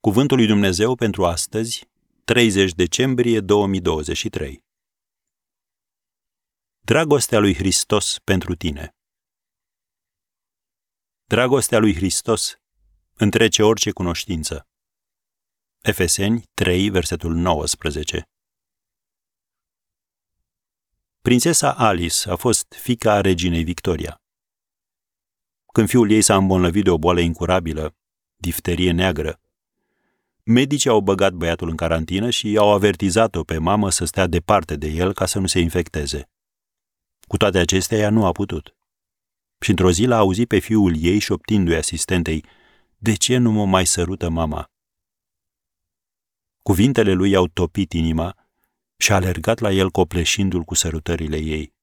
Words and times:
Cuvântul 0.00 0.36
lui 0.36 0.46
Dumnezeu 0.46 0.94
pentru 0.94 1.26
astăzi, 1.26 1.88
30 2.24 2.72
decembrie 2.72 3.40
2023. 3.40 4.64
Dragostea 6.80 7.38
lui 7.38 7.54
Hristos 7.54 8.18
pentru 8.24 8.54
tine. 8.54 8.94
Dragostea 11.24 11.78
lui 11.78 11.94
Hristos 11.94 12.54
întrece 13.14 13.62
orice 13.62 13.90
cunoștință. 13.90 14.68
Efeseni 15.80 16.42
3, 16.54 16.90
versetul 16.90 17.34
19. 17.34 18.22
Prințesa 21.20 21.74
Alice 21.74 22.30
a 22.30 22.36
fost 22.36 22.74
fica 22.82 23.20
reginei 23.20 23.64
Victoria. 23.64 24.22
Când 25.72 25.88
fiul 25.88 26.10
ei 26.10 26.22
s-a 26.22 26.36
îmbolnăvit 26.36 26.84
de 26.84 26.90
o 26.90 26.98
boală 26.98 27.20
incurabilă, 27.20 27.96
difterie 28.36 28.92
neagră, 28.92 29.40
medicii 30.50 30.90
au 30.90 31.00
băgat 31.00 31.32
băiatul 31.32 31.68
în 31.68 31.76
carantină 31.76 32.30
și 32.30 32.56
au 32.56 32.72
avertizat-o 32.72 33.42
pe 33.44 33.58
mamă 33.58 33.90
să 33.90 34.04
stea 34.04 34.26
departe 34.26 34.76
de 34.76 34.88
el 34.88 35.12
ca 35.12 35.26
să 35.26 35.38
nu 35.38 35.46
se 35.46 35.58
infecteze. 35.58 36.30
Cu 37.20 37.36
toate 37.36 37.58
acestea, 37.58 37.98
ea 37.98 38.10
nu 38.10 38.24
a 38.24 38.32
putut. 38.32 38.76
Și 39.60 39.70
într-o 39.70 39.90
zi 39.90 40.04
l-a 40.04 40.16
auzit 40.16 40.48
pe 40.48 40.58
fiul 40.58 40.94
ei 40.98 41.18
șoptindu-i 41.18 41.76
asistentei, 41.76 42.44
De 42.96 43.14
ce 43.14 43.36
nu 43.36 43.50
mă 43.50 43.66
mai 43.66 43.86
sărută 43.86 44.28
mama?" 44.28 44.70
Cuvintele 46.62 47.12
lui 47.12 47.30
i-au 47.30 47.46
topit 47.46 47.92
inima 47.92 48.36
și 48.96 49.12
a 49.12 49.14
alergat 49.14 49.58
la 49.58 49.72
el 49.72 49.90
copleșindu-l 49.90 50.62
cu 50.62 50.74
sărutările 50.74 51.36
ei. 51.36 51.74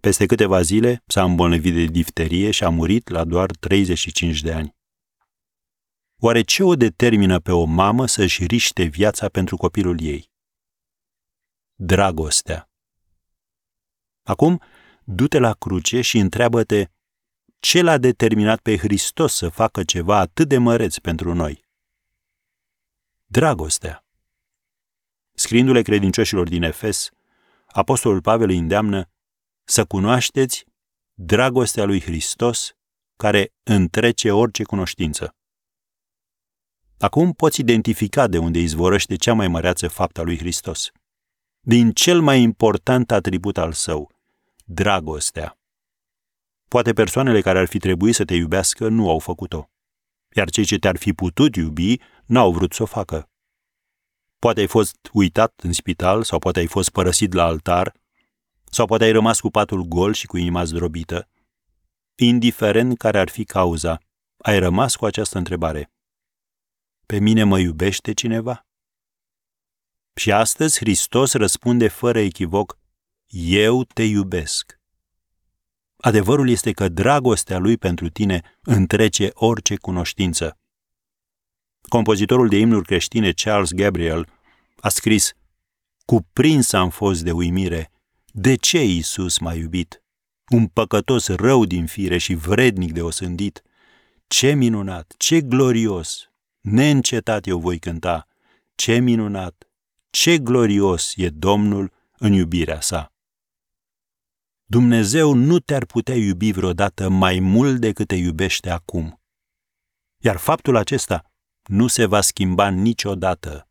Peste 0.00 0.26
câteva 0.26 0.62
zile 0.62 1.02
s-a 1.06 1.24
îmbolnăvit 1.24 1.74
de 1.74 1.84
difterie 1.84 2.50
și 2.50 2.64
a 2.64 2.68
murit 2.68 3.08
la 3.08 3.24
doar 3.24 3.50
35 3.50 4.40
de 4.40 4.52
ani. 4.52 4.76
Oare 6.24 6.42
ce 6.42 6.62
o 6.62 6.74
determină 6.74 7.38
pe 7.40 7.52
o 7.52 7.64
mamă 7.64 8.06
să-și 8.06 8.44
riște 8.44 8.84
viața 8.84 9.28
pentru 9.28 9.56
copilul 9.56 10.00
ei? 10.00 10.30
Dragostea. 11.74 12.70
Acum, 14.22 14.62
du-te 15.04 15.38
la 15.38 15.52
cruce 15.52 16.00
și 16.00 16.18
întreabă-te 16.18 16.86
ce 17.58 17.82
l-a 17.82 17.98
determinat 17.98 18.60
pe 18.60 18.76
Hristos 18.76 19.34
să 19.34 19.48
facă 19.48 19.84
ceva 19.84 20.18
atât 20.18 20.48
de 20.48 20.58
măreț 20.58 20.96
pentru 20.98 21.34
noi? 21.34 21.64
Dragostea. 23.24 24.04
Scriindu-le 25.32 25.82
credincioșilor 25.82 26.48
din 26.48 26.62
Efes, 26.62 27.08
Apostolul 27.66 28.20
Pavel 28.20 28.48
îi 28.48 28.58
îndeamnă 28.58 29.10
să 29.64 29.84
cunoașteți 29.84 30.64
dragostea 31.14 31.84
lui 31.84 32.00
Hristos 32.00 32.72
care 33.16 33.52
întrece 33.62 34.30
orice 34.30 34.62
cunoștință. 34.62 35.36
Acum 37.02 37.32
poți 37.32 37.60
identifica 37.60 38.26
de 38.26 38.38
unde 38.38 38.58
izvorăște 38.58 39.16
cea 39.16 39.32
mai 39.32 39.48
măreață 39.48 39.88
faptă 39.88 40.22
lui 40.22 40.38
Hristos. 40.38 40.90
Din 41.60 41.92
cel 41.92 42.20
mai 42.20 42.40
important 42.40 43.10
atribut 43.10 43.58
al 43.58 43.72
său, 43.72 44.10
dragostea. 44.64 45.58
Poate 46.68 46.92
persoanele 46.92 47.40
care 47.40 47.58
ar 47.58 47.66
fi 47.66 47.78
trebuit 47.78 48.14
să 48.14 48.24
te 48.24 48.34
iubească 48.34 48.88
nu 48.88 49.10
au 49.10 49.18
făcut-o, 49.18 49.70
iar 50.34 50.50
cei 50.50 50.64
ce 50.64 50.78
te-ar 50.78 50.96
fi 50.96 51.12
putut 51.12 51.56
iubi 51.56 52.00
n-au 52.26 52.52
vrut 52.52 52.72
să 52.72 52.82
o 52.82 52.86
facă. 52.86 53.30
Poate 54.38 54.60
ai 54.60 54.66
fost 54.66 54.96
uitat 55.12 55.60
în 55.62 55.72
spital 55.72 56.22
sau 56.22 56.38
poate 56.38 56.58
ai 56.58 56.66
fost 56.66 56.90
părăsit 56.90 57.32
la 57.32 57.44
altar 57.44 57.94
sau 58.64 58.86
poate 58.86 59.04
ai 59.04 59.12
rămas 59.12 59.40
cu 59.40 59.50
patul 59.50 59.82
gol 59.82 60.12
și 60.12 60.26
cu 60.26 60.36
inima 60.36 60.64
zdrobită. 60.64 61.28
Indiferent 62.14 62.98
care 62.98 63.18
ar 63.18 63.28
fi 63.28 63.44
cauza, 63.44 63.98
ai 64.36 64.58
rămas 64.58 64.96
cu 64.96 65.04
această 65.04 65.38
întrebare. 65.38 65.92
Pe 67.12 67.18
mine 67.18 67.44
mă 67.44 67.58
iubește 67.58 68.12
cineva? 68.12 68.66
Și 70.14 70.32
astăzi 70.32 70.78
Hristos 70.78 71.32
răspunde 71.32 71.88
fără 71.88 72.18
echivoc, 72.18 72.78
Eu 73.26 73.84
te 73.84 74.02
iubesc. 74.02 74.80
Adevărul 75.96 76.48
este 76.48 76.72
că 76.72 76.88
dragostea 76.88 77.58
lui 77.58 77.76
pentru 77.76 78.08
tine 78.08 78.58
întrece 78.60 79.30
orice 79.32 79.76
cunoștință. 79.76 80.58
Compozitorul 81.88 82.48
de 82.48 82.56
imnuri 82.56 82.86
creștine 82.86 83.32
Charles 83.32 83.72
Gabriel 83.72 84.28
a 84.80 84.88
scris 84.88 85.32
Cuprins 86.04 86.72
am 86.72 86.90
fost 86.90 87.22
de 87.22 87.32
uimire. 87.32 87.92
De 88.26 88.54
ce 88.54 88.84
Iisus 88.84 89.38
m-a 89.38 89.54
iubit? 89.54 90.02
Un 90.48 90.66
păcătos 90.66 91.28
rău 91.28 91.64
din 91.64 91.86
fire 91.86 92.18
și 92.18 92.34
vrednic 92.34 92.92
de 92.92 93.02
osândit. 93.02 93.62
Ce 94.26 94.52
minunat, 94.52 95.14
ce 95.16 95.40
glorios, 95.40 96.31
neîncetat 96.62 97.46
eu 97.46 97.58
voi 97.58 97.78
cânta, 97.78 98.26
ce 98.74 98.98
minunat, 98.98 99.68
ce 100.10 100.38
glorios 100.38 101.12
e 101.16 101.28
Domnul 101.28 101.92
în 102.18 102.32
iubirea 102.32 102.80
sa. 102.80 103.12
Dumnezeu 104.64 105.34
nu 105.34 105.58
te-ar 105.58 105.84
putea 105.84 106.14
iubi 106.14 106.52
vreodată 106.52 107.08
mai 107.08 107.38
mult 107.38 107.80
decât 107.80 108.06
te 108.08 108.14
iubește 108.14 108.70
acum. 108.70 109.20
Iar 110.18 110.36
faptul 110.36 110.76
acesta 110.76 111.32
nu 111.62 111.86
se 111.86 112.04
va 112.04 112.20
schimba 112.20 112.68
niciodată. 112.68 113.68